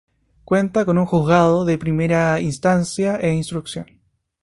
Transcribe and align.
Cuenta 0.45 0.83
con 0.83 0.97
un 0.97 1.05
juzgado 1.05 1.63
de 1.63 1.77
primera 1.77 2.39
instancia 2.41 3.17
e 3.17 3.35
instrucción. 3.35 3.85